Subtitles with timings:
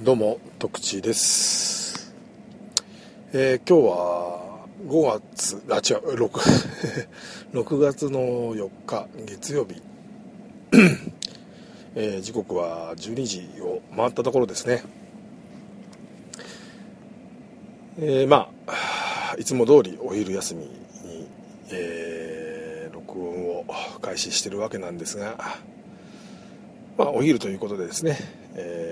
[0.00, 2.14] どうも徳地です、
[3.32, 7.08] えー今日は5月あ違う 6,
[7.52, 9.82] 6 月の4日月曜日、
[11.96, 14.84] えー時刻は12時を回ったところですね。
[17.98, 21.26] えーまあいつも通りお昼休みに、
[21.72, 23.64] えー録音を
[24.00, 25.58] 開始してるわけなんですが
[26.96, 28.16] まあお昼ということでですね、
[28.54, 28.87] えー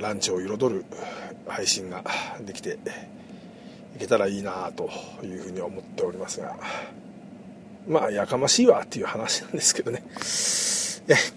[0.00, 0.84] ランチを彩る
[1.46, 2.02] 配信が
[2.40, 2.78] できて
[3.96, 4.88] いけたらいいなと
[5.22, 6.56] いうふうに思っておりますが
[7.88, 10.02] まあやかましいわっていう話なんですけどね。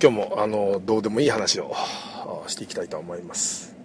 [0.01, 1.73] 今日もあのどうでもいい話を
[2.47, 3.75] していきたいと思います。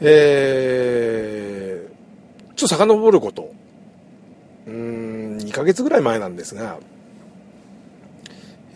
[0.00, 3.52] えー、ちょっと遡ること。
[4.66, 6.78] うーん2ヶ月ぐらい前なんですが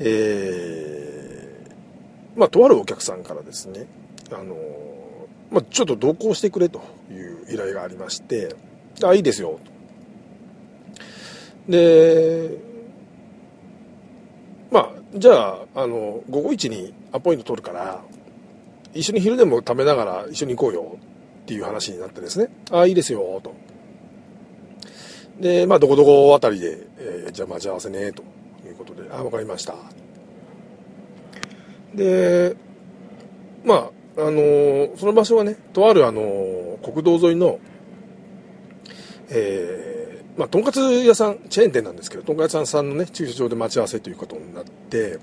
[0.01, 3.87] えー、まあとあるお客さんからですね
[4.33, 4.57] あの
[5.51, 6.81] まあ、ちょっと同行してくれと
[7.11, 8.57] いう依頼がありまして、
[9.05, 9.61] あ、いいですよ。
[11.69, 12.51] で、
[14.71, 18.03] まあ、じゃあ、あの、午後一にアポイント取るから、
[18.93, 20.99] 一緒に昼でも食べながら一緒に行こうよ
[21.43, 23.55] っていう話になってですね、あ、いいですよ、と。
[25.41, 28.23] で、まあ、どこどこあたりで、えーじゃあ待ち合わせね、と
[28.67, 29.75] いうことで、あ、わかりました。
[31.95, 32.57] で、
[33.65, 37.59] まあ、あのーその場所はね、とあるあのー国道沿いの、
[39.31, 45.19] えーまあ、とんかつ屋さん、チェーン店なんですけど、とんかつ屋さんのね、駐車場で待ち合わせということになって、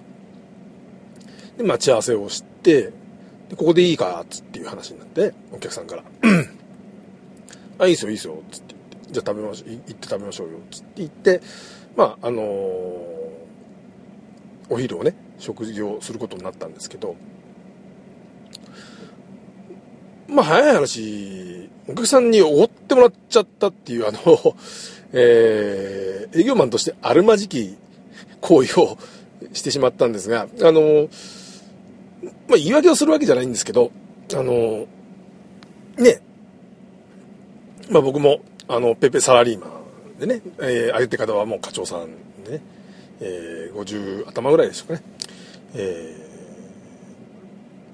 [1.58, 2.92] で、待ち合わせをして、
[3.50, 6.04] でここでいいか、つっていう話になって、お客さんから、
[7.80, 11.42] あ、いいですよ、いいですよ、つって言って、じゃあ食べましょう、行って食べましょうよ、つって言って、
[11.96, 13.12] まあ、あのー
[14.70, 17.18] お昼をね、食事をすることになったんですけど、
[20.32, 24.56] まあ、早い話、お客さんにおごってもらっちゃったっていう、あの、
[25.12, 27.76] えー、営業マンとしてあるまじき
[28.40, 28.98] 行為を
[29.52, 31.10] してしまったんですが、あの、
[32.48, 33.92] まあ、言い訳をするわけじゃないんですけど、
[34.34, 34.88] あの、
[35.98, 36.22] ね、
[37.90, 38.40] まあ僕も、
[38.70, 39.68] あの、ペペサラリーマ
[40.16, 42.08] ンでね、えー、相手方はもう課長さん
[42.46, 42.62] でね、
[43.20, 45.04] えー、50頭ぐらいでしょうかね。
[45.74, 46.16] え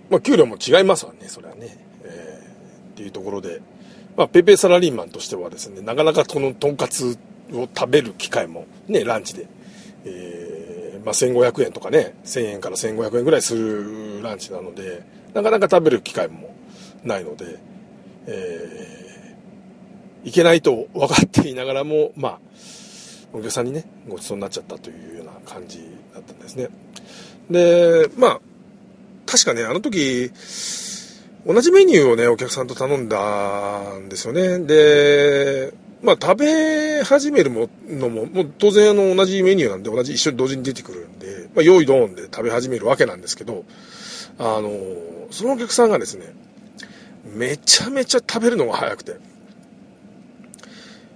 [0.10, 1.87] ー、まあ給料も違いますわね、それはね。
[2.10, 3.62] えー、っていうところで、
[4.16, 7.18] まあペペサラリーマンとしてはですね、なかなかこのとんかつ
[7.54, 9.48] を食べる機会もね、ランチで、
[10.06, 15.04] えー、まあ1500円とかね、1000円から1500円ぐらいするランチなので、
[15.34, 16.56] なかなか食べる機会も
[17.04, 17.60] ないので、
[18.28, 22.40] えー、いけないと分かっていながらも、まあ、
[23.34, 25.80] お客さんにね、ごちそうになっちゃったというような感じ
[26.14, 26.70] だったんですね。
[27.50, 28.42] で、まあ、
[29.26, 30.32] 確かね、あの時、
[31.48, 34.60] 同じメニューをね、お客さんと頼んだんですよね。
[34.60, 43.64] で、まあ、食べ始めるのも、もう当然あの同じメニューなんで、同じ一緒に同時に出てくるんで、まあ、用意ドーンで食べ始めるわけなんですけど、
[44.38, 44.72] あの、
[45.32, 46.34] そのお客さんがですね、
[47.34, 49.16] めちゃめちゃ食べるのが早くて、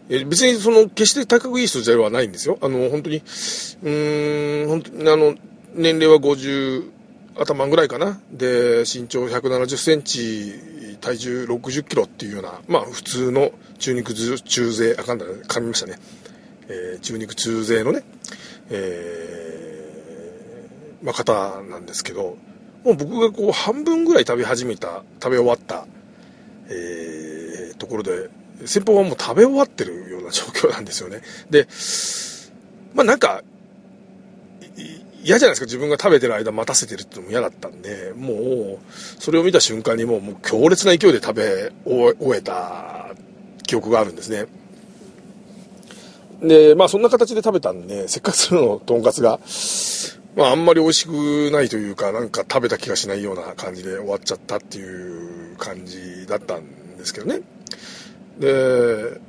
[0.09, 2.57] え別にその、決して高くいい人ではないんですよ。
[2.61, 5.35] あの、本当に、うーん、本当にあの、
[5.75, 7.00] 年齢は50
[7.37, 8.19] 頭ぐらいかな。
[8.31, 10.53] で、身長170センチ、
[10.99, 15.99] 体重60キロっていうような、まあ普通の中肉中背、あかんだ、噛みましたね。
[16.67, 18.03] えー中肉中背のね、
[18.69, 22.37] えーまあ方なんですけど、
[22.83, 25.85] もう僕がこう半分ぐらい食べ始めた、食べ終わった、
[26.69, 28.29] えーところで、
[28.65, 31.21] 先方はもう食べ終わってるような状況なんですよね。
[31.49, 31.67] で、
[32.93, 33.41] まあなんか、
[35.23, 35.65] 嫌じゃないですか。
[35.65, 38.79] 自分が食べてる間待たせてるってのも嫌だったんでもう
[39.19, 43.13] それを見た瞬間にもうもう強烈な勢いで食べ終えた
[43.65, 44.47] 記憶があるんですね。
[46.41, 49.39] でまあそんな形で食べたんで せっかくそのとんかつが
[50.35, 57.41] まああんまり美味しくないというかなんか食べた気がしないような感じで終わっちゃったっていう感じだったんですけどね。
[58.39, 59.19] で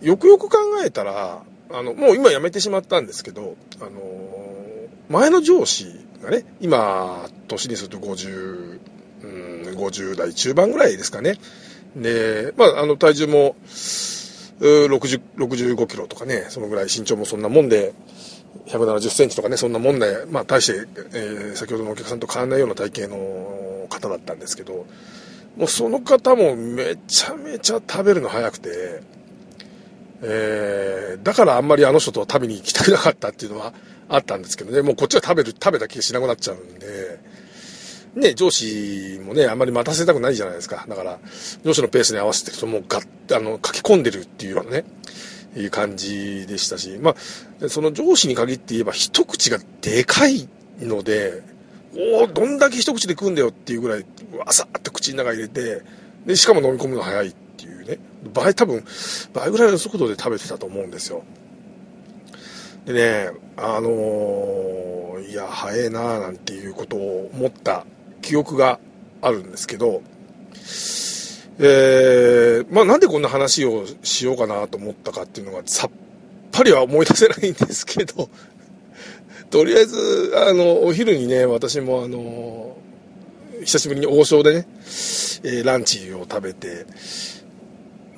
[0.00, 3.90] よくよく考えたらあのもう今辞めてしまったんですけどあの
[5.08, 5.86] 前の上司
[6.22, 8.80] がね今年にすると50、
[9.22, 11.36] うん、50代中盤ぐらいですかね。
[11.96, 13.56] で、まあ、あの体重も
[14.60, 17.92] 60 65キロとかねそのぐらい身長もそんなもんで
[18.66, 24.86] 170センチとかねそんなもんで、まあ、大して、えー先ほどのお客さんと変わらないような体型の方だったんですけど
[25.56, 29.02] もうその方もめちゃめちゃ食べるの早くて、
[30.22, 33.72] えーだからあんまりあの人と食べに行きたくなかったっていうのは
[34.08, 37.18] あったんですけどね、もうこっちは食べる、食べた気がしなくなっちゃうんで、
[38.14, 40.84] ね、上司もね、あんまり待たせたくないじゃないですか。
[40.88, 41.18] だから、
[41.64, 44.84] 上司のペースに合わせてるともうガッ、あの、書き込んでるっていうようなね、
[45.56, 47.14] いう感じでしたし、ま
[47.62, 50.48] あ、その上司に限って言えば一口がでかい
[50.80, 51.42] ので、
[51.96, 54.04] おお、どんだけ一口で食うんだよっていうぐらい、
[54.36, 55.82] わさーって口の中入れて、
[56.26, 57.34] で、しかも飲み込むの早いっ、
[58.32, 58.84] 倍多分、
[59.32, 61.22] 倍ぐらいの速度で食べてたと思うんですよ。
[62.84, 67.86] でね、あのー、いや、早えなーなんていうことを思った
[68.20, 68.80] 記憶が
[69.20, 70.02] あるんですけど、
[71.58, 75.90] えー、まあなんでこんな話をしようかなと思ったかっていうのがさっ
[76.50, 78.28] ぱりは思い出せないんですけど、
[79.50, 82.76] とりあえず、あの、お昼にね、私もあの、
[83.64, 84.66] 久しぶりに王将でね、
[85.44, 86.86] えー、ランチを食べて、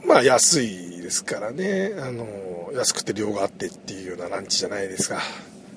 [0.06, 5.18] まあ安いですからね、あの、安くて量があってっていうようなランチじゃないですか。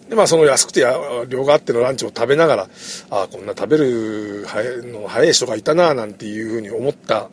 [0.10, 0.86] で、まあその安くて
[1.28, 2.70] 量があってのランチを食べながら、
[3.10, 4.46] ああ、こんな食べる
[4.92, 7.30] の早い人がいたな、なんていうふうに思った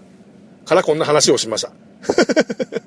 [0.64, 1.72] からこんな話をしました。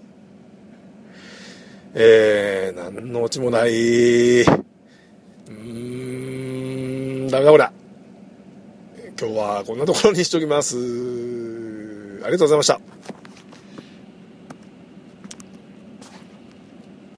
[1.99, 4.41] えー、何のオチもない。
[4.41, 5.53] うー
[7.25, 7.67] ん、ダメだこれ。
[9.19, 10.77] 今日はこんなところにしておきます。
[10.77, 12.79] ありがとうございました。